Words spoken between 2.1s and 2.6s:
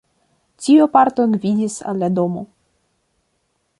domo.